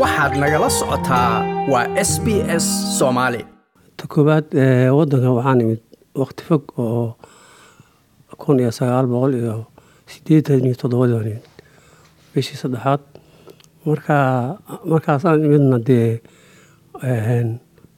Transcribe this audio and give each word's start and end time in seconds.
waxaad 0.00 0.32
nagala 0.42 0.68
socotaa 0.78 1.30
waa 1.72 1.86
s 2.10 2.12
b 2.24 2.26
s 2.62 2.66
soomaali 2.98 3.40
ta 3.98 4.04
koowaad 4.12 4.46
wadanka 4.98 5.30
waxaan 5.38 5.60
imid 5.64 5.82
waqti 6.22 6.42
fog 6.48 6.62
oo 6.84 7.06
kun 8.42 8.58
iyo 8.62 8.70
sagaal 8.78 9.06
boqol 9.12 9.32
iyo 9.40 9.54
sideetan 10.12 10.64
iyo 10.66 10.74
toddobadii 10.80 11.14
baan 11.16 11.28
imid 11.32 11.44
bishii 12.32 12.58
saddexaad 12.62 13.02
marka 13.86 14.16
markaasaan 14.90 15.44
imidna 15.46 15.78
dee 15.88 16.10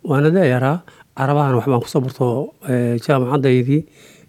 waana 0.09 0.29
dayaraa 0.37 0.77
carabahan 1.19 1.55
waxbaan 1.59 1.83
ku 1.85 1.89
soo 1.93 2.01
barto 2.07 2.27
jaamacaddaydii 3.05 3.81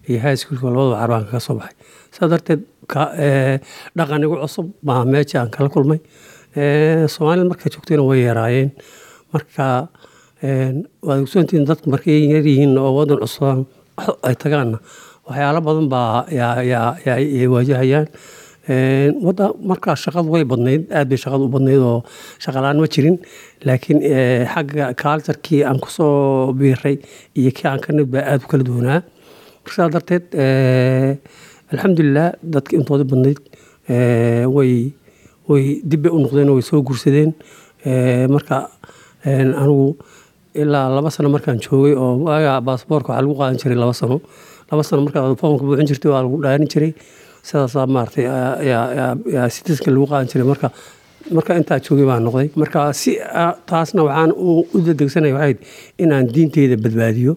iyo 0.08 0.18
high 0.24 0.36
schoolka 0.40 0.66
labadaba 0.72 0.96
carabaan 1.00 1.24
kaga 1.28 1.40
soo 1.46 1.56
baxay. 1.60 1.76
Saa 2.14 2.28
darteed 2.32 2.60
dhaqan 3.96 4.22
igu 4.24 4.36
cusub 4.42 4.66
baa 4.86 5.04
meesha 5.12 5.36
aan 5.42 5.50
kala 5.54 5.68
kulmay 5.74 6.00
soomaalida 7.14 7.48
markay 7.50 7.70
joogtayna 7.74 8.02
way 8.08 8.20
yaraayeen. 8.28 8.70
Marka 9.32 9.66
waad 11.06 11.20
ogsoontihiin 11.24 11.66
dadku 11.68 11.90
markay 11.94 12.18
yaryihiin 12.34 12.78
oo 12.78 12.90
wadan 12.98 13.18
cusubaan 13.22 13.60
ay 14.28 14.34
tagaanna 14.42 14.78
waxyaalo 15.26 15.60
badan 15.68 15.88
baa 15.92 16.24
ay 17.14 17.46
waajahayaan. 17.52 18.06
Wada 19.26 19.46
markaa 19.70 19.96
shaqadu 20.04 20.28
way 20.34 20.44
badnayd 20.44 20.82
aad 20.92 21.08
bay 21.10 21.18
shaqadu 21.24 21.44
u 21.48 21.52
badnayd 21.54 21.80
oo 21.90 21.98
shaqalaan 22.44 22.78
ma 22.82 22.86
jirin. 22.94 23.16
Laakiin 23.66 23.98
xagga 24.54 24.92
kaaltarkii 25.02 25.62
aan 25.68 25.80
ku 25.80 25.88
soo 25.90 26.52
biiray 26.58 26.96
iyo 27.38 27.50
kii 27.56 27.68
aan 27.70 27.80
ka 27.84 27.90
baa 28.14 28.24
aad 28.32 28.42
u 28.44 28.48
kala 28.50 28.64
duwanaa. 28.68 29.00
Markaa 29.64 29.88
darteed 29.94 30.24
alxamdulilah 31.72 32.28
dadka 32.54 32.72
intooda 32.78 33.04
badnayd 33.10 33.40
way 34.56 34.92
way 35.48 35.64
dib 35.90 36.06
u 36.06 36.18
noqdeen 36.24 36.50
way 36.54 36.62
soo 36.70 36.80
guursadeen 36.88 37.30
marka 38.34 38.58
anigu 39.62 39.96
ilaa 40.62 40.88
laba 40.96 41.10
sano 41.14 41.28
markaan 41.34 41.58
joogay 41.64 41.94
oo 42.04 42.12
waaga 42.26 42.60
baasboorka 42.66 43.10
waxaa 43.12 43.22
lagu 43.24 43.34
qaadan 43.40 43.58
jiray 43.62 43.78
laba 43.82 43.92
sano. 44.00 44.16
Laba 44.70 44.82
sano 44.88 45.00
markaad 45.06 45.36
foomka 45.40 45.64
buuxin 45.66 45.86
jirtay 45.90 46.10
waa 46.12 46.22
lagu 46.24 46.36
dhaarin 46.44 46.68
jiray. 46.72 46.92
Sidaasaa 47.48 47.86
maaragtay 47.94 48.24
yaa 48.70 49.48
sitiska 49.54 49.90
lagu 49.94 50.06
qaadan 50.10 50.28
jiray. 50.32 50.46
Marka 50.50 50.68
marka 51.36 51.52
intaa 51.60 51.78
joogay 51.86 52.06
baan 52.10 52.22
noqday. 52.26 52.48
Marka 52.60 52.80
si 53.00 53.12
taasna 53.70 54.02
waxaan 54.08 54.30
u 54.32 54.80
dadegsanaya 54.86 55.34
waxayd 55.38 55.58
inaan 56.02 56.24
diinteyda 56.34 56.76
badbaadiyo. 56.84 57.32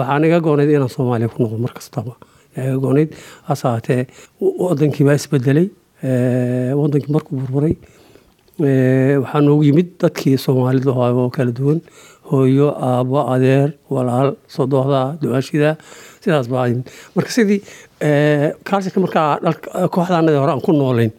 Waxaan 0.00 0.24
iga 0.28 0.38
goonayd 0.46 0.70
inaan 0.76 0.90
soomaaliya 0.96 1.28
ku 1.34 1.38
noqdo 1.44 1.58
mar 1.64 1.72
kastaba 1.78 2.12
iga 2.56 2.76
goonayd. 2.84 3.10
Hase 3.48 3.64
haatee 3.68 4.02
wadankii 4.40 5.04
baa 5.08 5.16
isbedelay 5.20 5.66
wadankii 6.02 7.12
markuu 7.12 7.36
burburay 7.40 7.74
waxaa 9.22 9.40
noogu 9.40 9.64
yimid 9.68 9.88
dadkii 10.00 10.36
soomaalida 10.38 10.90
oo 10.92 11.30
kala 11.30 11.52
duwan. 11.52 11.80
Hooyo 12.30 12.68
aabo 12.88 13.18
adeer 13.34 13.72
walaal 13.90 14.36
sodohda 14.46 15.16
dumaashida 15.22 15.76
sidaas 16.22 16.46
baa 16.48 16.68
marka 17.16 17.30
sidii 17.36 17.60
kaalsirka 18.68 19.00
markaa 19.00 19.38
kooxdaanadii 19.94 20.38
hore 20.42 20.52
aan 20.52 20.60
ku 20.62 20.72
noolayn 20.72 21.10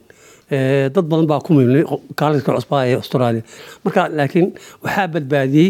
dad 0.52 1.05
badan 1.09 1.27
baa 1.31 1.39
ku 1.45 1.53
milnay 1.57 1.83
kaalsirka 2.19 2.52
cusbaa 2.57 2.83
ee 2.89 2.95
australia. 3.02 3.44
Marka 3.83 4.02
laakiin 4.17 4.47
waxaa 4.83 5.08
badbaadiyey 5.13 5.69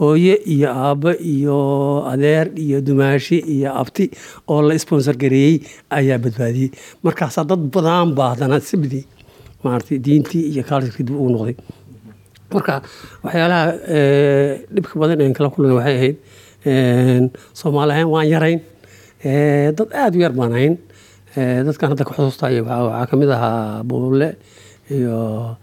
hooye 0.00 0.34
iyo 0.54 0.68
aabbo 0.70 1.10
iyo 1.32 1.58
adeer 2.12 2.46
iyo 2.64 2.78
dumaashi 2.80 3.38
iyo 3.54 3.70
abti 3.80 4.04
oo 4.48 4.62
la 4.68 4.78
sponsor 4.78 5.14
gareeyey 5.22 5.56
ayaa 5.98 6.18
badbaadiyey. 6.24 6.70
Markaasaa 7.04 7.44
dad 7.50 7.62
badan 7.74 8.14
baa 8.18 8.30
haddana 8.34 8.60
sibdii 8.60 9.04
maaragtay 9.64 9.98
diintii 10.06 10.44
iyo 10.52 10.62
kaalsirkii 10.68 11.04
dib 11.08 11.16
ugu 11.20 11.30
noqday. 11.34 11.56
Marka 12.54 12.74
waxyaalaha 13.24 13.66
dhibka 14.74 14.94
badan 15.02 15.20
een 15.26 15.34
kala 15.36 15.48
kulana 15.54 15.74
waxay 15.78 15.96
ahayd 15.98 16.16
soomaali 17.60 17.92
ahaan 17.92 18.10
waan 18.14 18.28
yarayn 18.32 18.60
dad 19.78 19.88
aada 20.02 20.16
u 20.18 20.20
yar 20.24 20.32
baan 20.38 20.52
ahayn 20.56 20.74
dadkan 21.36 21.88
hadda 21.92 22.04
ka 22.08 22.12
xusuustay 22.16 22.60
waxaa 22.60 23.06
ka 23.10 23.14
mid 23.20 23.30
ahaa 23.36 23.82
buulle 23.88 24.28
iyo 24.90 25.56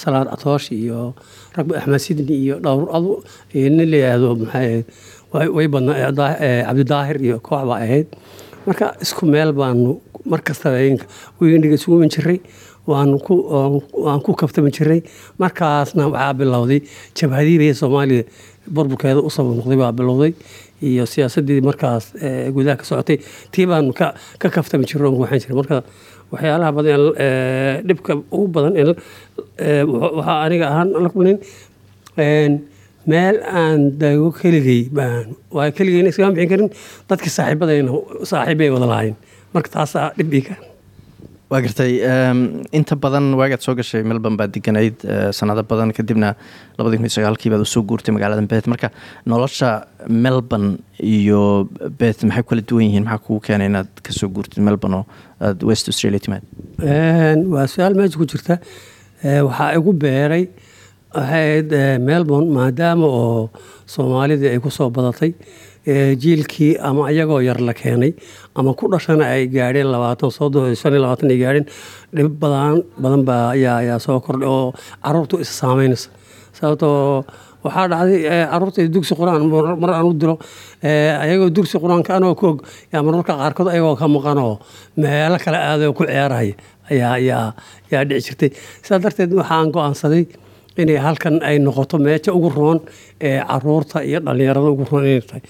salaad 0.00 0.28
catoosh 0.32 0.68
iyo 0.76 1.14
ragbi 1.56 1.72
axmed 1.80 2.00
sidni 2.04 2.34
iyo 2.44 2.54
dhowr 2.64 2.88
adu 2.96 3.12
nin 3.54 3.76
la 3.90 3.96
yidhaahdo 3.96 4.28
maxay 4.44 4.84
ahayd 5.32 5.50
way 5.56 5.66
badnaa 5.72 6.12
cabdidaahir 6.68 7.16
iyo 7.26 7.36
koox 7.40 7.62
baa 7.68 7.80
ahayd. 7.84 8.08
Marka 8.66 8.86
isku 9.04 9.24
meel 9.32 9.52
baanu 9.56 10.00
mar 10.30 10.40
kastaba 10.44 10.76
weyniga 11.40 11.74
isugu 11.78 11.96
iman 11.98 12.10
jiray 12.14 12.38
waan 12.90 13.18
ku 14.24 14.32
kaftami 14.40 14.70
jiray. 14.76 15.00
Markaasna 15.42 16.04
waxaa 16.12 16.34
bilowday 16.40 16.80
jabhadiibay 17.18 17.72
soomaaliya 17.80 18.24
burburkeeda 18.74 19.20
u 19.20 19.30
sabab 19.36 19.54
noqday 19.60 19.78
baa 19.82 19.92
bilowday. 20.00 20.32
Iyo 20.88 21.04
siyaasadii 21.12 21.60
markaas 21.68 22.04
gudaha 22.56 22.76
ka 22.80 22.84
socotay 22.90 23.18
tii 23.52 23.66
baanu 23.70 23.92
ka 23.98 24.48
kaftami 24.56 24.84
jiray 24.90 25.08
oo 25.10 25.18
waxaan 25.24 25.40
jiray. 25.44 25.56
Marka 25.60 25.76
waxyaalaha 26.32 26.70
badan 26.78 27.02
dhibka 27.88 28.12
ugu 28.36 28.46
badan 28.54 28.72
waxaa 30.16 30.38
aniga 30.46 30.66
ahaan 30.72 30.88
la 31.04 31.08
kulnin 31.14 31.38
meel 33.08 33.36
aan 33.60 33.80
dago 34.00 34.28
keligay 34.40 34.80
baan 34.98 35.26
waa 35.56 35.70
keligayna 35.76 36.10
iskama 36.12 36.34
bixin 36.36 36.50
karin 36.52 36.68
dadkii 37.10 37.32
saaxiibadayna 37.36 37.92
saaxiibbay 38.32 38.68
wada 38.74 38.86
lahayn 38.92 39.14
marka 39.54 39.68
taasaa 39.76 40.08
dhib 40.18 40.32
ii 40.38 40.44
waa 41.50 41.60
gartay 41.64 41.92
inta 42.78 42.94
badan 43.04 43.26
waagaad 43.40 43.62
soo 43.66 43.74
gashay 43.78 44.02
melbourne 44.10 44.36
baad 44.40 44.52
deganayd 44.56 44.96
sanado 45.38 45.62
badan 45.70 45.92
kadibna 45.98 46.30
labadii 46.78 46.98
kun 47.00 47.06
iyo 47.08 47.14
sagaalkii 47.16 47.50
baad 47.54 47.64
u 47.66 47.68
soo 47.74 47.82
guurtay 47.90 48.12
magaalada 48.16 48.44
beth 48.52 48.68
marka 48.72 48.90
nolosha 49.32 49.70
melbourne 50.26 50.70
iyo 51.14 51.40
beth 52.00 52.20
maxay 52.28 52.44
kala 52.50 52.62
duwan 52.68 52.84
yihiin? 52.88 53.04
Maxaa 53.08 53.24
kugu 53.24 53.40
keenay 53.46 53.68
inaad 53.72 53.88
ka 54.06 54.12
soo 54.18 54.28
guurtid 54.28 54.60
melbourne 54.68 54.96
oo 55.00 55.04
aad 55.40 55.62
west 55.70 55.88
australia 55.92 56.20
timaad? 56.26 56.44
Waa 57.54 57.66
su'aal 57.74 57.96
meesha 58.00 58.18
ku 58.20 58.26
jirta. 58.32 58.60
Waxaa 59.48 59.70
igu 59.80 59.92
beeray 60.04 60.44
waxayd 61.16 61.72
melbourne 62.10 62.50
maadaama 62.58 63.06
oo 63.22 63.48
soomaalidii 63.94 64.52
ay 64.52 64.60
ku 64.60 64.70
soo 64.78 64.90
badatay 64.98 65.32
jiilkii 66.22 66.76
ama 66.88 67.10
iyagoo 67.12 67.40
yar 67.48 67.60
la 67.68 67.72
keenay 67.80 68.12
ama 68.54 68.74
ku 68.74 68.88
dhashana 68.92 69.24
ay 69.34 69.46
gaadheen 69.56 69.88
labaatan 69.94 70.30
soddon 70.38 70.74
shan 70.80 70.92
iyo 70.94 71.02
labaatan 71.04 71.30
ay 71.34 71.38
gaadheen 71.44 71.66
dhib 72.16 72.32
badan 72.42 72.82
badan 73.02 73.22
baa 73.28 73.44
ayaa 73.56 73.98
soo 74.06 74.18
kordhay 74.26 74.48
oo 74.48 74.72
caruurtu 75.04 75.36
is 75.44 75.50
saameynaysa 75.60 76.08
sababtoo 76.58 77.24
waxaa 77.64 77.86
dhacday 77.92 78.20
carruurta 78.52 78.80
dugsi 78.94 79.14
qur'aan 79.20 79.42
mar 79.82 79.90
aan 79.96 80.06
u 80.10 80.12
diro 80.20 80.34
ayagoo 81.24 81.48
dugsi 81.56 81.76
qur'aanka 81.82 82.10
anoo 82.18 82.34
ku 82.40 82.48
yaa 82.92 83.02
marmarka 83.06 83.34
qaarkood 83.40 83.68
ayagoo 83.74 83.96
ka 84.00 84.06
maqan 84.14 84.38
oo 84.46 84.54
meelo 85.02 85.38
kale 85.44 85.56
aadoo 85.70 85.92
ku 85.98 86.04
ciyaaraya 86.10 86.54
ayaa 86.90 88.04
dhici 88.08 88.26
jirtay. 88.28 88.50
Sidaa 88.84 89.00
darteed 89.04 89.32
waxaan 89.40 89.68
go'aansaday 89.76 90.24
inay 90.82 90.96
halkan 91.04 91.34
ay 91.48 91.56
noqoto 91.66 91.96
meesha 92.04 92.30
ugu 92.38 92.48
roon 92.56 92.78
ee 93.28 93.40
carruurta 93.50 93.98
iyo 94.08 94.18
dhallinyarada 94.26 94.68
ugu 94.74 94.84
roon 94.90 95.04
inay 95.10 95.20
tahay 95.30 95.42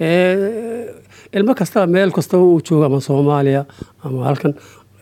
ilmo 0.00 1.54
kastaba 1.54 1.86
meel 1.86 2.10
kastaba 2.12 2.42
uu 2.42 2.60
joogo 2.62 2.84
ama 2.86 3.00
soomaaliya 3.00 3.64
ama 4.04 4.24
halkan 4.26 4.54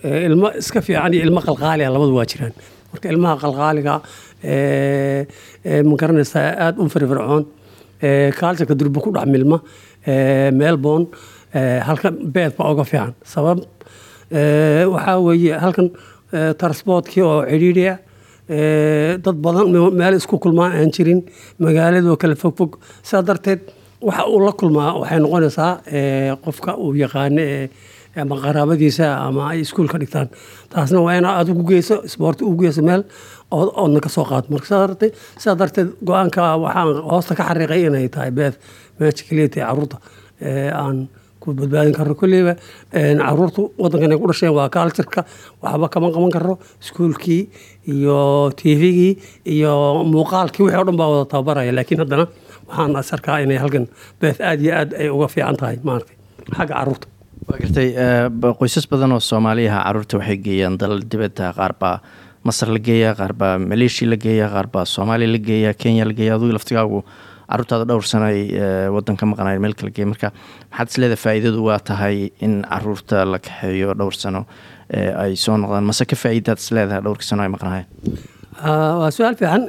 ilmo 0.02 0.50
iska 0.58 0.80
fiican 0.82 1.14
iyo 1.14 1.24
ilmo 1.28 1.40
qalqaaliga 1.40 1.90
labadu 1.92 2.14
waa 2.16 2.26
jiraan. 2.26 2.52
Marka 2.92 3.08
ilmaha 3.12 3.36
qalqaaliga 3.44 3.94
ma 5.88 5.94
garanaysaa 6.00 6.46
aada 6.64 6.82
u 6.82 6.88
firfircoon 6.88 7.44
kaalsirka 8.38 8.74
durba 8.74 9.00
ku 9.00 9.10
dhex 9.14 9.26
milma. 9.26 9.60
Melbourne 10.52 11.06
halkan 11.86 12.14
beed 12.34 12.52
uga 12.58 12.84
fiican. 12.84 13.14
Sabab 13.24 13.58
waxaa 14.94 15.18
weeye 15.26 15.58
halkan 15.58 15.90
transportkii 16.58 17.22
oo 17.22 17.42
cidhiidhiya 17.46 17.94
dad 19.22 19.36
badan 19.44 19.70
meel 19.94 20.14
isku 20.18 20.38
kulmaan 20.38 20.72
aan 20.72 20.90
jirin. 20.90 21.22
Magaaladoo 21.58 22.16
kale 22.16 22.34
fogfog. 22.34 22.78
Sidaa 23.02 23.22
darteed 23.28 23.60
waxa 24.06 24.24
uu 24.32 24.40
la 24.46 24.52
kulmaa 24.60 24.92
waxay 25.00 25.18
noqonaysaa 25.24 25.72
qofka 26.44 26.72
uu 26.84 26.94
yaqaano 27.02 27.44
ama 28.20 28.34
qaraabadiisa 28.44 29.06
ama 29.26 29.42
ay 29.52 29.60
iskuul 29.64 29.88
ka 29.92 29.98
dhigtaan. 30.02 30.28
Taasna 30.72 30.98
waa 31.04 31.14
inaa 31.18 31.36
ugu 31.52 31.64
geyso 31.70 31.96
isboorti 32.08 32.42
ugu 32.44 32.62
geyso 32.64 32.82
meel 32.82 33.02
oodna 33.50 34.00
ka 34.04 34.08
soo 34.08 34.24
qaado 34.30 34.46
marka 34.50 34.66
sidaa 35.38 35.56
darteed 35.60 35.88
go'aanka 36.08 36.42
waxaan 36.64 36.88
hoosta 37.10 37.32
ka 37.38 37.44
xariiqay 37.48 37.82
inay 37.86 38.08
tahay 38.14 38.30
keliya 39.28 39.48
tahay 39.52 39.66
carruurta 39.68 39.96
aan 40.82 40.96
ku 41.40 41.54
badbaadin 41.58 41.94
karno 41.98 42.14
kolleyba 42.20 42.54
caruurtu 42.92 43.62
waddankan 43.82 44.12
ay 44.14 44.18
ku 44.22 44.26
dhasheen 44.30 44.52
waa 44.58 44.68
kaaltirka 44.76 45.20
waxba 45.62 45.86
kama 45.94 46.08
qaban 46.14 46.30
karno 46.36 46.54
iskuulkii 46.82 47.42
iyo 47.94 48.18
tvgii 48.60 49.12
iyo 49.56 49.72
muuqaalkii 50.12 50.62
wixii 50.66 50.80
o 50.80 50.84
dhan 50.88 50.96
baa 51.00 51.08
wada 51.12 51.24
tababaraya. 51.32 51.72
Laakiin 51.76 52.00
haddana 52.02 52.26
waxaan 52.68 52.96
asarkaa 53.02 53.38
inay 53.44 53.56
halkan 53.62 53.86
beeth 54.20 54.40
aad 54.40 54.60
iyo 54.64 54.72
aad 54.80 54.90
ay 55.00 55.08
uga 55.16 55.28
fiican 55.34 55.56
tahay 55.60 55.76
maaragtay 55.88 56.16
xagga 56.56 56.74
carruurta. 56.74 57.06
Waa 57.48 57.58
gartay 57.62 57.88
qoysas 58.60 58.86
badan 58.90 59.12
oo 59.16 59.20
soomaaliyaha 59.30 59.80
carruurta 59.86 60.14
waxay 60.20 60.36
geeyaan 60.46 60.76
dalal 60.80 61.00
dibadda. 61.10 61.52
Qaar 61.58 61.72
baa 61.80 61.96
masar 62.44 62.68
la 62.74 62.78
geeyaa 62.88 63.14
qaar 63.20 63.32
baa 63.40 63.54
maleeshiya 63.70 64.10
la 64.12 64.16
geeyaa 64.24 64.48
qaar 64.54 64.66
baa 64.74 64.84
soomaaliya 64.94 65.32
la 65.34 65.38
geeyaa 65.48 65.74
kenya 65.82 66.04
la 66.08 66.12
geeya 66.18 66.34
adugu 66.36 66.52
laftigaagu 66.56 67.00
caruurtaada 67.50 67.84
dhowr 67.90 68.04
sano 68.12 68.26
ay 68.32 68.40
wadan 68.94 69.16
ka 69.20 69.24
maqnaay 69.30 69.58
meel 69.64 69.74
kala 69.78 69.90
geey 69.96 70.06
marka 70.12 70.28
maxaad 70.70 70.88
isleedahay 70.92 71.20
faa'iidadu 71.24 71.60
waa 71.68 71.78
tahay 71.90 72.16
in 72.46 72.54
carruurta 72.70 73.24
la 73.32 73.38
kaxeeyo 73.46 73.94
dhowr 74.00 74.14
sano 74.22 74.40
ay 75.24 75.32
soo 75.44 75.56
noqdaan. 75.62 75.84
Mase 75.90 76.04
ka 76.10 76.16
faa'iidaad 76.22 76.58
isleedahay 76.62 77.02
dhowrkii 77.06 77.28
sano 77.30 77.42
ay 77.46 77.50
maqnaayeen? 77.56 77.86
Waa 79.00 79.10
su'aal 79.16 79.36
fiican. 79.40 79.62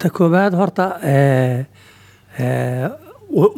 Ta 0.00 0.06
koobaad 0.16 0.52
horta 0.60 0.86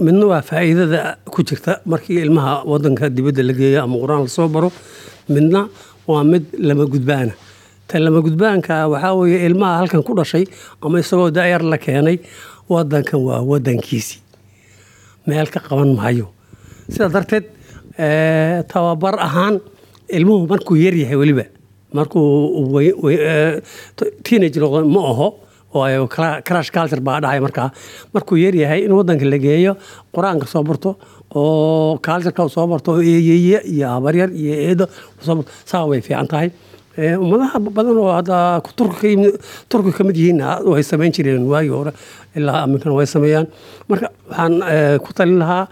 midna 0.04 0.26
waa 0.32 0.42
faa'iidada 0.50 1.00
ku 1.34 1.42
jirta 1.48 1.80
markii 1.92 2.20
ilmaha 2.24 2.54
wadanka 2.64 3.08
dibadda 3.16 3.42
la 3.48 3.52
geeyo 3.52 3.82
ama 3.84 3.96
qur'aan 4.02 4.22
la 4.26 4.28
soo 4.36 4.48
baro. 4.48 4.70
Midna 5.28 5.68
waa 6.06 6.24
mid 6.24 6.44
lama 6.58 6.84
gudbaana. 6.86 7.32
Ta 7.88 7.98
lama 7.98 8.20
gudbaanka 8.26 8.88
waxaa 8.92 9.14
weeye 9.18 9.44
ilmaha 9.48 9.78
halkan 9.80 10.02
ku 10.02 10.14
dhashay 10.18 10.44
ama 10.82 10.98
isagoo 11.00 11.30
daayar 11.30 11.62
la 11.62 11.78
keenay 11.78 12.16
wadankan 12.68 13.20
waa 13.28 13.40
wadankiisii 13.50 14.20
meel 15.26 15.46
ka 15.54 15.60
qaban 15.60 15.90
maayo. 15.98 16.26
Sidaa 16.92 17.08
darteed 17.14 17.44
tababar 18.72 19.14
ahaan 19.26 19.60
ilmuhu 20.16 20.46
markuu 20.52 20.76
yaryahay 20.84 21.16
weliba 21.22 21.44
markuu 21.92 22.24
teenage 24.24 24.58
noqdo 24.62 24.84
ma 24.94 25.00
aho 25.12 25.28
oo 25.74 26.06
crash 26.46 26.70
culture 26.76 27.00
baa 27.08 27.20
dhacay 27.24 27.40
markaa 27.46 27.68
markuu 28.14 28.36
yaryahay 28.44 28.80
in 28.86 28.92
wadanka 28.98 29.24
la 29.32 29.38
geeyo 29.38 29.72
qur'aanka 30.14 30.46
soo 30.52 30.62
barto 30.68 30.90
oo 31.34 31.98
cultureka 32.06 32.48
soo 32.48 32.66
barto 32.72 32.90
oo 32.96 33.02
eeyeye 33.02 33.58
iyo 33.74 33.86
habaryar 33.94 34.30
iyo 34.42 34.54
eedo 34.68 34.86
soo 35.26 35.34
barto 35.38 35.50
saa 35.70 35.84
way 35.90 36.00
fiican 36.00 36.28
tahay 36.32 36.48
ummadaha 36.98 37.58
badan 37.76 37.96
oo 38.02 38.10
hadda 38.12 38.38
turki 38.76 39.92
ka 39.96 40.02
mid 40.04 40.16
yihiin 40.16 40.40
way 40.72 40.82
samayn 40.82 41.12
jireen 41.16 41.44
waagii 41.52 41.70
hore. 41.74 41.92
Ilaa 42.36 42.62
aminkana 42.66 42.94
way 42.98 43.06
sameeyaan. 43.06 43.46
Marka 43.88 44.08
waxaan 44.30 44.54
ku 45.04 45.12
talin 45.14 45.38
lahaa 45.38 45.68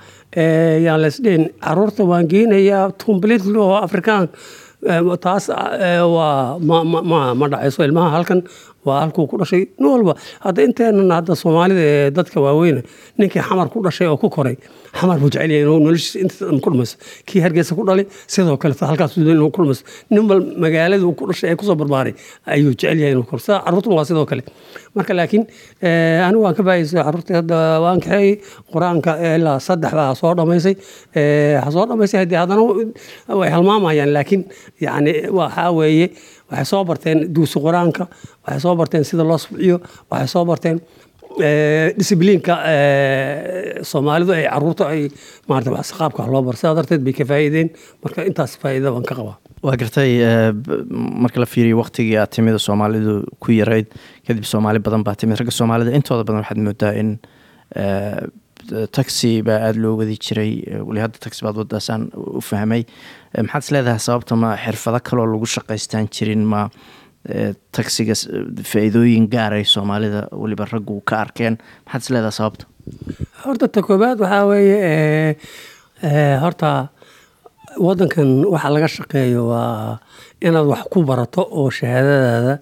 yaan 0.86 1.00
laysdhihin 1.02 1.44
carruurta 1.64 2.04
waan 2.06 2.28
geenayaa 2.30 2.92
completely 3.04 3.58
oo 3.58 3.74
afrikaan. 3.86 4.28
Taas 5.24 5.48
waa 5.50 6.58
ma 6.60 7.46
dhacayso 7.52 7.82
ilmaha 7.88 8.10
halkan 8.16 8.42
waa 8.86 8.98
halkuu 9.02 9.26
ku 9.30 9.36
dhashay 9.42 9.62
nin 9.80 9.88
walba 9.94 10.14
hadda 10.46 10.60
inteenan 10.68 11.10
hadda 11.18 11.34
soomaalida 11.42 11.82
ee 11.92 12.10
dadka 12.18 12.38
waaweyne 12.46 12.82
ninkii 13.18 13.42
xamar 13.48 13.68
ku 13.74 13.78
dhashay 13.86 14.08
oo 14.12 14.16
ku 14.24 14.28
koray 14.36 14.56
xamar 14.98 15.16
buu 15.22 15.30
jecel 15.34 15.50
inuu 15.60 15.78
noloshiisa 15.86 16.18
inta 16.24 16.60
ku 16.64 16.70
dhumayso 16.72 16.96
kii 17.28 17.40
hargeysa 17.44 17.72
ku 17.78 17.84
dhalay 17.88 18.06
sidoo 18.34 18.56
kale 18.62 18.74
halkaas 18.90 19.16
inuu 19.22 19.50
ku 19.56 19.60
dhumayso 19.62 19.82
nin 20.14 20.24
bal 20.30 20.40
magaalada 20.64 21.04
uu 21.08 21.14
ku 21.20 21.24
dhashay 21.30 21.48
ee 21.52 21.56
ku 21.60 21.64
soo 21.68 21.76
barbaaray 21.82 22.14
ayuu 22.54 22.72
jecel 22.80 22.98
inuu 23.12 23.26
koro 23.30 23.40
sida 23.46 23.58
carruurtuna 23.66 23.96
waa 23.98 24.04
sidoo 24.10 24.26
kale. 24.30 24.42
Marka 24.96 25.12
laakiin 25.18 25.42
anigu 26.26 26.42
waan 26.46 26.54
ka 26.58 26.62
faa'iidaystay 26.68 27.02
carruurtii 27.06 27.36
hadda 27.38 27.56
waan 27.84 27.98
kaxeeyey. 28.04 28.34
Qur'aanka 28.72 29.12
ilaa 29.36 29.58
saddex 29.66 29.92
baa 29.98 30.14
soo 30.20 30.32
dhamaysay. 30.38 30.74
Ha 31.62 31.68
soo 31.74 31.84
dhamaysay 31.90 32.18
haddii 32.24 32.38
haddana 32.42 32.62
way 33.40 33.50
halmaamayaan. 33.54 34.10
Laakiin 34.16 34.42
yacni 34.86 35.12
waxaa 35.38 35.70
weeye 35.78 36.06
waxay 36.50 36.66
soo 36.72 36.82
barteen 36.90 37.18
duusi 37.34 37.58
qur'aanka 37.64 38.04
waxay 38.44 38.60
soo 38.64 38.74
barteen 38.80 39.04
sida 39.10 39.24
loo 39.30 39.38
subciyo 39.44 39.76
waxay 40.10 40.28
soo 40.34 40.44
barteen 40.50 40.78
discibliinka 41.98 42.54
soomaalidu 43.90 44.32
ay 44.36 44.44
carruurta 44.52 44.84
ay 44.92 45.02
maarata 45.48 45.82
qaabka 45.98 46.24
loo 46.32 46.42
bar. 46.46 46.56
Sidaa 46.56 46.74
darteed 46.78 47.02
bay 47.04 47.12
ka 47.18 47.24
faa'iideen. 47.28 47.68
Marka 48.04 48.24
intaas 48.28 48.54
faa'iida 48.62 48.92
baan 48.94 49.04
ka 49.08 49.14
qabaa 49.18 49.36
waa 49.66 49.76
gartay 49.80 50.10
marka 51.24 51.40
la 51.42 51.46
fiiriyo 51.52 51.76
waktigii 51.82 52.16
aad 52.22 52.30
timida 52.36 52.58
soomaalidu 52.66 53.14
ku 53.42 53.52
yarayd 53.52 53.88
kadib 54.26 54.44
soomaali 54.52 54.78
badan 54.86 55.04
baa 55.04 55.14
timid. 55.20 55.36
Ragga 55.40 55.52
soomaalida 55.58 55.92
intooda 55.98 56.24
badan 56.24 56.40
waxaad 56.44 56.60
moodaa 56.66 56.92
in 57.02 57.10
taxi 58.96 59.42
baa 59.46 59.58
aada 59.66 59.78
loo 59.82 59.96
wadi 60.00 60.16
jiray. 60.24 60.52
Weli 60.88 61.00
hadda 61.04 61.18
taxi 61.26 61.44
baad 61.46 61.56
wadaasaan 61.62 62.02
u 62.14 62.40
fahmay. 62.50 62.82
Maxaad 63.36 63.62
is 63.64 63.70
leedahay 63.74 64.00
sababta 64.08 64.36
ma 64.42 64.54
xirfado 64.64 65.00
kaloo 65.08 65.26
lagu 65.32 65.46
shaqaystaan 65.56 66.08
jirin? 66.16 66.44
Ma 66.52 66.62
taxiga 67.76 68.14
faa-iidooyin 68.70 69.26
gaaray 69.34 69.64
soomaalida 69.74 70.26
weliba 70.42 70.64
raggu 70.72 71.00
ka 71.08 71.16
arkeen? 71.24 71.58
Maxaad 71.86 72.02
is 72.06 72.10
leedahay 72.14 72.36
sababta? 72.40 72.64
Horta 73.44 73.66
ta 73.74 73.80
koobaad 73.86 74.18
waxaa 74.24 74.44
weeye 74.50 75.36
horta 76.42 76.70
wadankan 77.86 78.28
waxa 78.52 78.68
laga 78.74 78.88
shaqeeyo 78.96 79.42
waa 79.52 79.98
inaad 80.40 80.66
wax 80.72 80.82
ku 80.92 81.02
barato 81.08 81.42
oo 81.58 81.68
shahaadadaada 81.78 82.54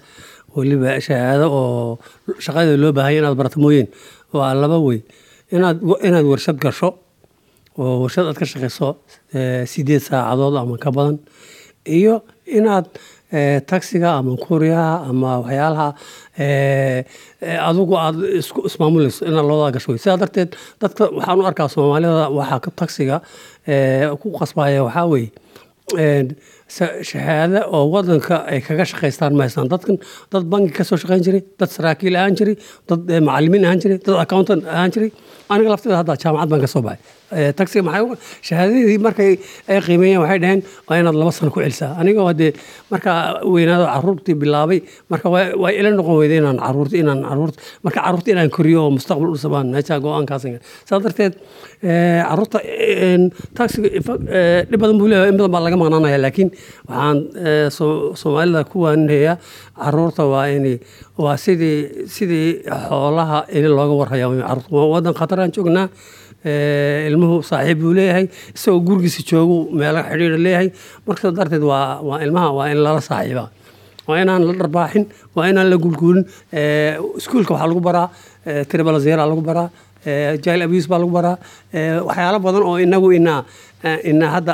weliba 0.56 0.97
shahaado 1.06 1.47
oo 1.51 1.99
shaqada 2.45 2.77
loo 2.83 2.93
baahanya 2.97 3.21
inaad 3.23 3.37
barato 3.41 3.59
mooyeen. 3.65 3.89
Waa 4.35 4.55
laba 4.55 4.79
wey 4.87 5.01
inaad 5.56 5.79
inaad 6.09 6.27
warshad 6.33 6.56
gasho 6.65 6.89
oo 7.79 7.95
warshad 8.03 8.27
aad 8.31 8.39
ka 8.43 8.47
shaqeyso 8.53 8.89
sideed 9.73 10.03
saacadood 10.09 10.56
ama 10.62 10.77
ka 10.85 10.91
badan 10.97 11.17
iyo 11.99 12.15
inaad 12.59 12.87
taxiga 13.71 14.09
ama 14.21 14.33
kuriyaha 14.47 14.95
ama 15.11 15.31
waxyaalaha 15.43 15.89
adigu 17.69 17.95
aad 18.05 18.17
ismaamulayso 18.69 19.21
inaad 19.31 19.47
loodaa 19.51 19.71
gasho. 19.75 19.89
Wey 19.93 19.99
sidaa 20.03 20.19
darteed 20.23 20.51
dadka 20.83 21.05
waxaan 21.17 21.41
u 21.41 21.47
arkaa 21.51 21.69
soomaalida 21.75 22.29
waxaa 22.39 22.71
taxiga 22.81 23.17
ku 24.21 24.29
qasbaya 24.39 24.81
waxaa 24.87 25.06
weeye 25.12 25.31
shahaado 27.08 27.60
oo 27.76 27.82
wadanka 27.94 28.36
ay 28.52 28.60
kaga 28.66 28.84
shaqaystaan 28.92 29.32
mahaystaan 29.38 29.69
dadkan 29.72 29.96
dad 30.32 30.44
banki 30.52 30.72
ka 30.78 30.84
soo 30.88 30.96
shaqayn 31.02 31.22
jiray 31.26 31.42
dad 31.60 31.70
saraakiil 31.76 32.16
ahaan 32.20 32.34
jiray 32.40 32.56
dad 32.90 33.00
macalimiin 33.28 33.64
ahaan 33.69 33.81
jiray 33.84 33.98
dad 34.06 34.16
accountant 34.25 34.62
ahaan 34.75 34.90
jiray 34.94 35.10
aniga 35.54 35.70
lafteeda 35.75 35.96
hadda 36.00 36.14
jaamacad 36.25 36.48
baan 36.52 36.60
ka 36.64 36.70
soo 36.75 36.82
baxay 36.88 37.00
taxiga 37.58 37.82
maxay 37.88 38.04
shahaadadii 38.48 38.98
markay 39.06 39.32
ay 39.72 39.78
qiimeeyeen 39.86 40.20
waxay 40.25 40.38
dhaheen 40.44 40.60
waa 40.88 40.98
inaad 41.00 41.16
laba 41.20 41.32
sano 41.38 41.50
ku 41.54 41.60
celisaa. 41.64 41.90
Anigoo 42.00 42.26
haddee 42.31 42.52
markaa 42.92 43.19
weynaado 43.54 43.86
caruurtii 43.94 44.34
bilaabay 44.42 44.81
marka 45.10 45.26
waa 45.34 45.70
ila 45.78 45.90
noqon 45.98 46.16
weyda 46.20 46.36
inaan 46.40 46.58
carruurta 46.64 46.96
inaan 47.02 47.20
carruurta 47.28 47.58
marka 47.84 47.98
carruurta 48.04 48.28
inaan 48.34 48.50
koriyo 48.56 48.81
oo 48.84 48.90
mustaqbal 48.96 49.31
u 49.34 49.38
sabaan 49.44 49.66
meesha 49.75 49.96
go'aankaas 50.04 50.44
saa 50.88 50.98
darteed 51.04 51.34
carruurta 52.28 52.58
taxiga 53.58 53.88
dhib 54.70 54.81
badan 54.82 54.96
buu 55.00 55.08
leeyahay 55.10 55.31
in 55.32 55.36
badan 55.40 55.52
baa 55.54 55.62
laga 55.66 55.76
maqnaanaya 55.82 56.19
laakiin 56.25 56.50
waxaan 56.88 57.19
soomaalida 58.20 58.62
ku 58.72 58.76
waaninaya 58.86 59.34
carruurta 59.82 60.22
waa 60.32 60.46
in 60.56 60.66
waa 61.25 61.36
sidii 61.44 61.78
sidii 62.17 62.48
xoolaha 62.88 63.38
in 63.56 63.64
looga 63.79 63.94
warhaya 64.00 64.26
carruurta 64.48 64.88
wadan 64.94 65.14
khataraan 65.20 65.50
joognaa 65.56 65.86
ilmuhu 67.08 67.36
saaxiib 67.51 67.79
buu 67.82 67.93
leeyahay 67.98 68.27
isagoo 68.56 68.81
gurigiisa 68.89 69.22
joogu 69.31 69.56
meelo 69.81 70.01
xidhiidha 70.10 70.39
leeyahay. 70.46 70.69
Marka 71.06 71.31
darteed 71.39 71.63
waa 71.70 72.19
ilmaha 72.27 72.48
waa 72.58 72.67
in 72.72 72.79
lala 72.84 73.01
saaxiibaa 73.10 73.48
waa 74.08 74.19
inaan 74.22 74.43
la 74.48 74.53
dharbaaxin 74.60 75.05
waa 75.36 75.46
inaan 75.51 75.69
la 75.72 75.77
gulguulin 75.84 76.24
iskuulka 77.20 77.53
waxaa 77.55 77.69
lagu 77.72 77.81
baraa 77.89 78.06
tribalazera 78.70 79.24
lagu 79.31 79.41
baraa 79.48 79.69
jail 80.44 80.60
abuse 80.67 80.86
baa 80.93 80.98
lagu 81.03 81.10
baraa. 81.19 81.36
Waxyaalo 82.08 82.39
badan 82.46 82.63
oo 82.69 82.77
inagu 82.86 83.08
inaa 83.19 83.41
ina 84.10 84.27
hadda 84.34 84.53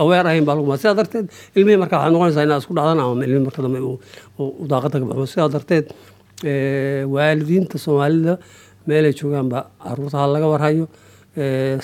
aweer 0.00 0.24
ahayn 0.26 0.44
baa 0.48 0.54
lagu 0.58 0.66
baraa. 0.70 0.82
Sidaa 0.82 0.96
darteed 1.00 1.26
ilmihii 1.56 1.78
marka 1.82 1.94
waxaad 1.98 2.12
noqonaysaa 2.14 2.44
inaad 2.46 2.60
isku 2.64 2.74
dhacdan 2.78 2.98
ama 3.04 3.22
ilmihii 3.26 3.44
marka 3.46 3.60
dambe 3.64 3.78
uu 3.88 4.66
daaqada 4.70 4.96
ka 5.00 5.04
baxo. 5.10 5.26
Sidaa 5.32 5.48
darteed 5.54 5.86
waalidiinta 7.14 7.76
soomaalida 7.84 8.34
meelay 8.88 9.12
joogaanba 9.20 9.60
carruurta 9.84 10.16
ha 10.22 10.26
laga 10.34 10.48
warhayo 10.52 10.84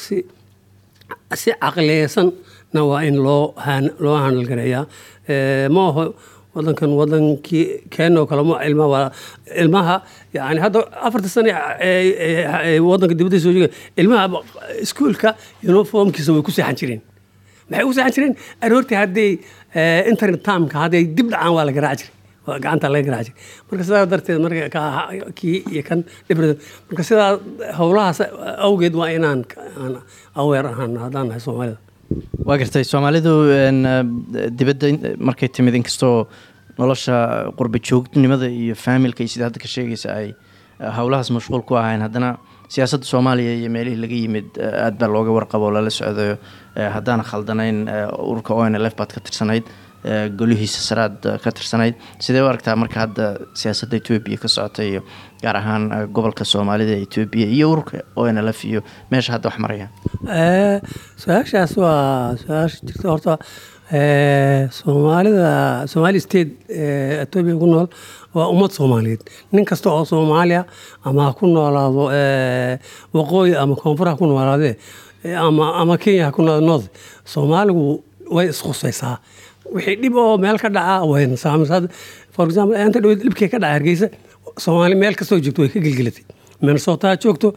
si 0.04 0.16
si 1.40 1.50
caqliyeysanna 1.64 2.80
waa 2.90 3.02
in 3.08 3.16
loo 3.26 3.42
loo 4.04 4.16
handalgareeyaa 4.24 4.84
ma 5.76 5.82
aho 5.90 6.04
wadankan 6.56 6.90
wadankii 7.00 7.64
keenoo 7.94 8.24
kale 8.30 8.42
ma 8.50 8.56
ilmaha 8.68 8.88
waa 8.94 9.06
ilmaha 9.62 9.96
yani 10.36 10.60
hadda 10.64 10.80
afarta 11.06 11.28
sane 11.34 11.50
wadanka 12.88 13.14
dibadda 13.18 13.38
soo 13.44 13.52
jooga 13.56 13.68
ilmaha 14.00 14.24
iskuulka 14.84 15.30
uniformkiisa 15.70 16.30
way 16.36 16.42
ku 16.48 16.52
seexan 16.58 16.76
jireen 16.80 17.02
maxay 17.70 17.84
u 17.90 17.92
seexan 17.96 18.14
jireen 18.16 18.34
aroortii 18.66 18.98
hadday 19.02 19.30
internet 20.12 20.40
timeka 20.48 20.76
hadday 20.84 21.02
dib 21.16 21.28
dhacaan 21.34 21.52
waa 21.58 21.64
la 21.68 21.72
garaaci 21.78 22.04
jiray 22.06 22.13
gacanta 22.46 22.88
laga 22.94 23.06
garaaci 23.08 23.30
jiray 23.32 23.68
marka 23.70 23.84
sidaa 23.88 24.04
darteed 24.12 24.40
marka 24.46 24.62
kii 25.38 25.56
iyo 25.74 25.82
kan 25.88 26.00
dhibrada 26.28 26.54
marka 26.88 27.02
sidaa 27.10 27.30
howlahaas 27.80 28.20
awgeed 28.68 28.94
waa 29.00 29.08
inaan 29.18 29.40
aweer 30.42 30.66
ahaan 30.72 30.92
haddaan 31.04 31.26
nahay 31.30 31.40
soomaalida. 31.46 31.78
Waa 32.48 32.56
gartay. 32.60 32.84
Soomaalidu 32.92 33.32
dibadda 34.58 34.86
markay 35.28 35.48
timid 35.56 35.74
inkastoo 35.80 36.16
nolosha 36.78 37.16
qurba 37.58 37.78
joogtinimada 37.88 38.46
iyo 38.60 38.74
faamilka 38.84 39.20
iyo 39.24 39.30
sida 39.34 39.44
hadda 39.48 39.58
ka 39.64 39.68
sheegaysa 39.74 40.08
ay 40.20 40.28
howlahaas 40.98 41.30
mashquul 41.36 41.62
ku 41.68 41.74
ahayn 41.80 42.02
haddana 42.06 42.30
siyaasadda 42.74 43.06
soomaaliya 43.12 43.52
iyo 43.60 43.70
meelihii 43.76 44.00
laga 44.04 44.16
yimid 44.22 44.48
aad 44.86 44.96
baa 45.00 45.08
looga 45.14 45.30
warqabo 45.36 45.70
lala 45.76 45.90
socdayo 45.98 46.34
haddaana 46.96 47.22
khaldanayn 47.30 47.78
ururka 48.30 48.52
o 48.58 48.62
n 48.68 48.74
l 48.82 48.86
f 48.90 48.94
baad 49.00 49.10
ka 49.16 49.20
tirsanayd 49.26 49.64
golihiisa 50.38 50.80
saraad 50.88 51.20
ka 51.42 51.50
tirsanayd. 51.56 51.94
Sidee 52.20 52.42
u 52.44 52.48
aragtaa 52.48 52.76
marka 52.76 53.00
hadda 53.04 53.26
siyaasadda 53.56 53.96
etoobiya 54.00 54.38
ka 54.42 54.48
socota 54.48 54.82
iyo 54.84 55.00
gaar 55.42 55.56
ahaan 55.60 55.84
gobolka 56.12 56.44
soomaalida 56.44 56.96
etoobiya 57.04 57.46
iyo 57.56 57.70
ururka 57.72 58.02
o 58.16 58.26
iyo 58.28 58.80
meesha 59.10 59.32
hadda 59.32 59.48
wax 59.48 59.58
marayaan 59.64 59.90
su'aashaas 61.22 61.72
waa 61.76 62.36
su'aasha 62.42 62.78
jirta 62.86 63.08
horta 63.12 63.34
soomaalida 64.78 65.86
somaali 65.92 66.20
state 66.20 66.52
etoobiya 67.24 67.56
ku 67.62 67.66
nool 67.66 67.88
waa 68.34 68.48
ummad 68.52 68.70
soomaaliyeed. 68.76 69.22
Nin 69.52 69.64
kasta 69.64 69.90
oo 69.90 70.04
soomaaliya 70.04 70.64
ama 71.04 71.32
ku 71.32 71.46
noolaado 71.46 72.10
waqooyi 73.14 73.56
ama 73.56 73.76
koonfur 73.76 74.08
ku 74.18 74.26
noolaadee 74.26 74.76
ama 75.38 75.74
ama 75.80 75.96
kenya 75.98 76.26
ha 76.28 76.32
ku 76.32 76.42
noolaado 76.42 76.88
soomaaligu 77.24 78.02
way 78.30 78.48
iskhusaysaa 78.48 79.18
wixii 79.74 79.96
dhib 80.02 80.16
oo 80.24 80.36
meel 80.44 80.58
ka 80.64 80.68
dhaca 80.76 80.96
wayna 81.12 81.36
saameysaa 81.44 81.80
for 82.36 82.44
example 82.48 82.76
inta 82.86 83.00
dhaweyd 83.04 83.20
dhibkii 83.26 83.48
ka 83.54 83.58
dhaca 83.64 83.74
hargeysa 83.76 84.08
soomaali 84.64 84.96
meel 85.02 85.14
kastoo 85.20 85.38
joogto 85.44 85.62
way 85.64 85.70
ka 85.76 85.80
gelgelatay 85.86 86.24
minnesota 86.66 87.04
ha 87.12 87.16
joogto 87.24 87.48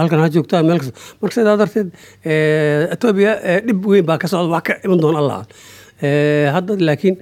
halkan 0.00 0.20
ha 0.24 0.28
joogto 0.36 0.62
meel 0.68 0.80
kasta 0.82 0.94
marka 1.22 1.34
sidaa 1.38 1.56
darteed 1.62 1.88
etoobiya 2.94 3.32
dhib 3.66 3.80
weyn 3.92 4.06
baa 4.10 4.18
ka 4.22 4.28
socda 4.32 4.52
wax 4.56 4.64
ka 4.68 4.74
iman 4.86 5.00
doona 5.04 5.18
allah 5.22 5.40
hadda 6.56 6.78
laakiin 6.88 7.16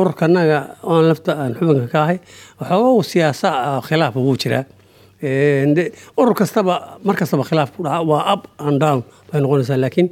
ururkanaga 0.00 0.58
oon 0.92 1.04
lafta 1.10 1.32
aan 1.42 1.52
xubinka 1.58 1.88
ka 1.94 1.98
ahay 2.04 2.18
waxooga 2.60 3.04
siyaasa 3.12 3.50
khilaaf 3.88 4.14
wuu 4.24 4.36
jiraa. 4.42 4.64
Urur 6.20 6.34
mar 7.06 7.14
kastaba 7.20 7.44
khilaaf 7.50 7.70
ku 7.76 7.82
waa 7.82 8.22
up 8.34 8.42
and 8.58 8.80
down 8.84 9.00
bay 9.30 9.40
noqonaysaa. 9.40 9.78
Laakiin 9.84 10.08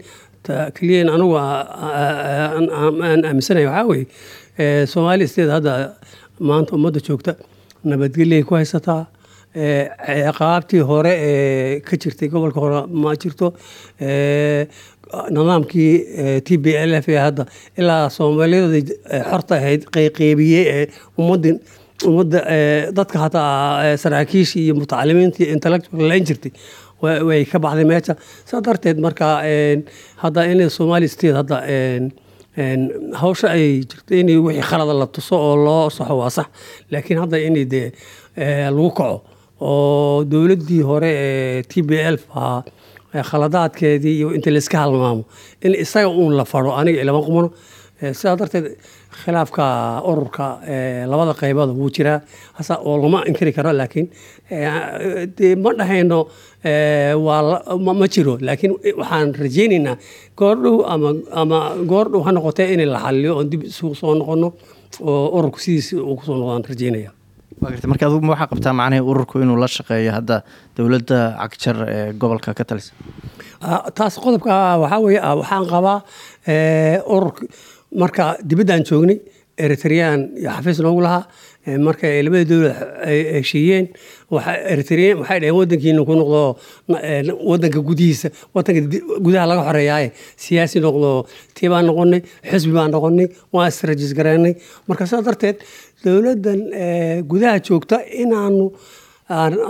keliyan 0.76 1.08
anigu 1.14 1.36
aan 1.38 2.64
aaminsanahay 3.28 3.66
waxaa 3.66 3.86
weeye 3.90 4.86
soomaali 4.92 5.28
state 5.32 5.50
hadda 5.56 5.74
maanta 6.48 6.76
ummadda 6.78 7.00
joogta 7.08 7.32
nabadgelyay 7.92 8.42
ku 8.48 8.54
haysataa 8.58 9.02
ciqaabtii 9.54 10.82
hore 10.90 11.12
ee 11.30 11.80
ka 11.88 11.96
jirtay 12.02 12.28
gobolka 12.34 12.60
hore 12.64 12.80
ma 13.02 13.12
jirto 13.22 13.48
nidaamkii 15.36 15.92
t 16.46 16.56
b 16.62 16.74
l 16.88 16.92
f 17.02 17.08
ee 17.08 17.18
hadda 17.26 17.44
ilaa 17.80 18.10
soomaaliyada 18.16 18.80
xorta 19.30 19.54
ahayd 19.60 19.82
qeyqeybiyey 19.96 20.64
ee 20.76 20.84
ummadin 21.18 21.56
ummadda 22.08 22.40
dadka 22.98 23.18
hataa 23.24 23.96
saraakiisha 24.04 24.56
iyo 24.64 24.74
mutacalimiinta 24.80 25.44
intellectual 25.56 26.08
layn 26.10 26.24
jirtay 26.30 26.52
way 27.02 27.44
ka 27.44 27.58
baxday 27.58 27.84
meesha. 27.84 28.14
Saa 28.48 28.60
darteed 28.60 28.98
marka 28.98 29.42
hadda 30.22 30.42
in 30.50 30.68
somali 30.70 31.08
state 31.08 31.34
hadda 31.34 31.58
hawsha 32.56 33.48
ay 33.50 33.82
jirto 33.90 34.12
in 34.14 34.28
wixii 34.28 34.62
khalada 34.62 34.94
la 34.98 35.06
tuso 35.06 35.36
oo 35.36 35.56
loo 35.56 35.90
saxo 35.90 36.16
waa 36.18 36.30
sax. 36.30 36.46
Laakiin 36.90 37.18
hadda 37.22 37.38
in 37.46 37.54
dee 37.68 37.92
lagu 38.36 38.90
kaco 38.94 39.22
oo 39.60 40.24
dowladdii 40.24 40.82
hore 40.82 41.10
ee 41.10 41.62
t 41.62 41.82
b 41.82 41.90
l 41.98 42.16
ahaa 42.34 42.62
khaladaadkeedii 43.30 44.14
iyo 44.18 44.34
inta 44.34 44.50
layska 44.50 44.78
halmaamo 44.78 45.24
in 45.62 45.74
isaga 45.74 46.08
uun 46.08 46.34
la 46.36 46.44
faro 46.44 46.72
aniga 46.74 47.00
ilama 47.02 47.22
qumano 47.22 47.48
sidaa 48.00 48.36
darteed 48.40 48.66
khilaafka 49.22 49.64
ururka 50.10 50.46
labada 51.10 51.34
qaybood 51.40 51.70
wuu 51.78 51.90
jiraa. 51.96 52.20
Hasa 52.58 52.74
oo 52.82 52.96
lama 53.02 53.22
inkiri 53.28 53.52
karo 53.56 53.72
laakiin 53.72 54.06
dee 55.38 55.54
ma 55.56 55.70
dhahayno 55.78 56.18
ma 58.00 58.06
jiro. 58.14 58.34
Laakiin 58.40 58.72
waxaan 59.00 59.34
rajaynaynaa 59.42 59.96
goordhow 60.40 60.76
ama 60.94 61.10
ama 61.42 61.58
goordhow 61.90 62.22
ha 62.26 62.32
noqotee 62.32 62.72
in 62.74 62.82
la 62.92 62.98
xaliyo 63.04 63.36
oon 63.38 63.50
dib 63.50 63.62
isugu 63.70 63.94
soo 63.94 64.14
noqono 64.20 64.48
oo 65.00 65.38
ururku 65.38 65.58
sidiisi 65.64 65.96
uu 65.96 66.16
ku 66.16 66.24
soo 66.26 66.36
noqdaan 66.40 67.10
garta 67.64 67.86
marka 67.90 68.06
adugu 68.06 68.26
waxaa 68.32 68.48
qabtaa 68.52 68.72
macnihii 68.80 69.06
ururku 69.10 69.38
inuu 69.42 69.56
la 69.62 69.68
shaqeeyo 69.76 70.10
hadda 70.16 70.36
dowladda 70.76 71.18
cagjar 71.40 71.76
ee 71.94 72.12
gobolka 72.20 72.50
ka 72.58 72.64
talisa 72.68 72.92
taas 73.96 74.14
qodobka 74.24 74.52
waxaa 74.82 75.00
weeye 75.04 75.20
waxaan 75.40 75.64
qabaa 75.72 75.98
ururka 77.14 77.42
marka 78.02 78.24
dibaddaan 78.50 78.82
joognay 78.88 79.18
eritrean 79.64 80.20
iyo 80.40 80.50
xafiis 80.56 80.78
noogu 80.84 81.00
lahaa 81.06 81.22
marka 81.86 82.06
labada 82.26 82.44
dowlad 82.50 82.76
ay 83.10 83.18
heshiiyeen 83.38 83.84
eritrean 84.72 85.16
waxay 85.20 85.38
dhaheen 85.42 85.56
wadankiina 85.60 86.02
ku 86.08 86.14
noqdo 86.20 86.40
wadanka 87.50 87.80
gudihiisa 87.88 88.28
wadanka 88.54 88.80
gudaha 89.24 89.44
laga 89.50 89.62
xoreeyaaye 89.68 90.08
siyaasi 90.44 90.78
noqdo 90.86 91.10
tii 91.56 91.68
baan 91.72 91.84
noqonay 91.90 92.20
xisbi 92.50 92.72
baan 92.78 92.90
noqonay 92.96 93.26
waan 93.54 93.68
israjis 93.72 94.12
gareynay 94.18 94.54
marka 94.88 95.04
sidaa 95.10 95.22
darteed 95.28 95.56
dowladdan 96.04 96.60
gudaha 97.30 97.56
joogta 97.66 97.96
inaanu 98.22 98.64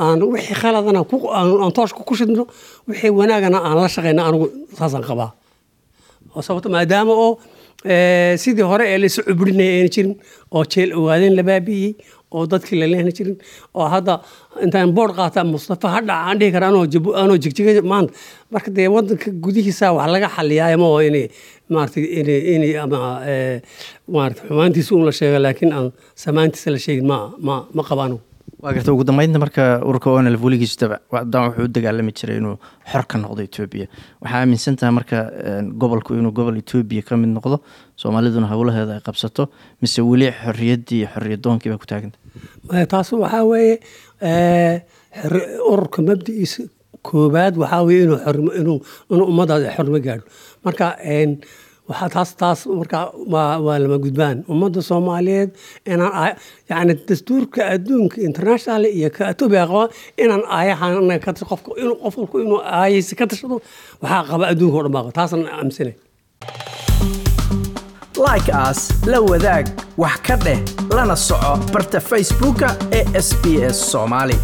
aan 0.05 0.19
wixii 0.33 0.57
khaladana 0.63 1.01
aan 1.39 1.73
tooshka 1.77 2.01
ku 2.09 2.15
shidno 2.19 2.45
wixii 2.89 3.13
wanaagana 3.21 3.59
aan 3.67 3.77
la 3.81 3.89
shaqeyna 3.95 4.23
anigu 4.29 4.47
saasaan 4.79 5.05
qabaa. 5.09 5.31
Sababto 6.47 6.69
maadaama 6.75 7.13
oo 7.25 7.31
sidii 8.43 8.63
hore 8.73 8.85
ee 8.93 8.99
laysu 9.03 9.21
cubrinaya 9.29 9.73
ayna 9.79 9.89
jirin 9.97 10.13
oo 10.57 10.65
jeel 10.73 10.91
ogaadeen 11.01 11.35
la 11.39 11.43
baabi'iyey 11.51 11.93
oo 12.37 12.45
dadkii 12.53 12.79
la 12.81 12.87
leehna 12.93 13.13
jirin 13.19 13.37
oo 13.81 13.87
hadda 13.95 14.15
intaan 14.65 14.91
boord 14.97 15.13
qaata 15.19 15.41
mustafa 15.53 15.89
hadha 15.97 16.15
aan 16.29 16.39
dhihi 16.41 16.53
kara 16.55 16.67
anoo 17.23 17.37
jigjiga 17.45 17.83
maanta 17.93 18.13
marka 18.55 18.71
dee 18.77 18.89
wadanka 18.97 19.29
gudihiisa 19.45 19.87
wax 19.99 20.09
laga 20.15 20.29
xaliyaa 20.37 20.77
ma 20.83 20.87
oo 20.95 21.01
in 21.09 21.17
maaratay 21.75 22.05
in 22.55 22.63
ama 22.85 23.01
maarata 24.15 24.41
xumaantiisa 24.49 24.91
un 24.97 25.05
la 25.09 25.13
sheego 25.19 25.39
laakiin 25.45 25.73
aan 25.79 25.87
samaantiisa 26.25 26.69
la 26.75 26.79
sheegin 26.85 27.07
ma 27.13 27.19
ma 27.47 27.57
ma 27.77 27.83
qabaano 27.91 28.17
waa 28.65 28.73
garta 28.77 28.93
ugu 28.95 29.05
dambeynta 29.09 29.39
marka 29.43 29.65
ururka 29.89 30.09
onlf 30.19 30.41
weligiisaba 30.47 30.97
dan 31.33 31.43
wuxuu 31.49 31.65
u 31.69 31.69
dagaalami 31.77 32.13
jiray 32.19 32.37
inuu 32.41 32.57
xor 32.91 33.05
ka 33.11 33.17
noqdo 33.23 33.41
etoobiya 33.49 33.87
waxaa 34.23 34.41
aaminsan 34.41 34.77
tahay 34.81 34.93
marka 34.99 35.19
gobolku 35.83 36.15
inuu 36.21 36.33
gobol 36.39 36.57
etoobiya 36.63 37.03
ka 37.09 37.17
mid 37.23 37.31
noqdo 37.37 37.57
soomaaliduna 38.03 38.49
howlaheeda 38.53 38.95
ay 38.99 39.03
qabsato 39.09 39.43
mise 39.83 40.01
weli 40.11 40.29
xoriyaddii 40.45 40.99
iyo 41.03 41.09
xoriyadoonkii 41.15 41.71
baa 41.73 41.81
ku 41.83 41.89
taaganta 41.93 42.19
taas 42.93 43.13
waxaa 43.25 43.45
weeye 43.53 43.75
ururka 45.73 45.99
mabdi'iisa 46.09 46.63
koobaad 47.09 47.55
waxaa 47.63 47.83
weye 47.89 48.03
inuu 48.61 48.79
ummadaas 49.31 49.63
xornimo 49.77 50.01
gaadho. 50.07 50.25
Marka 50.65 50.87
waxaa 51.89 52.09
taas 52.15 52.31
taas 52.41 52.61
marka 52.79 52.99
waa 53.35 53.79
lama 53.83 53.99
gudbaan. 54.05 54.39
Ummadda 54.53 54.81
soomaaliyeed 54.91 55.51
inaan 55.93 56.37
yani 56.71 56.95
dastuurka 57.09 57.61
adduunka 57.75 58.17
international 58.29 58.85
iyo 58.99 59.11
ka 59.17 59.25
inaan 60.23 60.43
aayahan 60.59 60.95
ka 61.25 61.33
qofka 61.51 61.71
qof 62.03 62.17
inuu 62.45 62.61
aayaysi 62.81 63.15
ka 63.21 63.25
tashado 63.31 63.57
waxaa 64.03 64.23
qaba 64.31 64.45
adduunka 64.53 64.77
o 64.79 64.83
dhan 64.85 64.93
baa 64.97 65.13
taasaan 65.19 65.45
aaminsanay 65.57 65.95
like 68.27 68.49
as 68.67 68.79
la 69.13 69.19
wadaag 69.31 69.65
wax 70.03 70.17
ka 70.27 70.37
dheh 70.45 70.59
lana 70.97 71.17
soco 71.29 71.53
barta 71.75 71.99
facebooka 72.11 72.69
ee 72.99 73.05
sb 73.29 73.45
s 73.75 73.79
soomaali 73.93 74.37